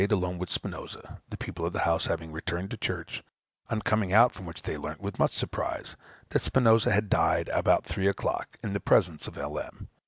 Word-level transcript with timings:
staid 0.01 0.11
alone 0.11 0.39
with 0.39 0.49
Spinosa, 0.49 1.19
the 1.29 1.37
people 1.37 1.63
of 1.63 1.73
the 1.73 1.81
house 1.81 2.05
having 2.07 2.31
returned 2.31 2.71
to 2.71 2.77
church; 2.77 3.21
on 3.69 3.83
coming 3.83 4.11
out 4.11 4.31
from 4.31 4.47
which 4.47 4.63
they 4.63 4.75
learnt, 4.75 4.99
with 4.99 5.19
much 5.19 5.37
surprise, 5.37 5.95
that 6.29 6.41
Spinosa 6.41 6.91
had 6.91 7.07
died 7.07 7.49
about 7.49 7.85
three 7.85 8.07
o'clock, 8.07 8.57
in 8.63 8.73
the 8.73 8.79
presence 8.79 9.27
of 9.27 9.37
L.M. 9.37 9.89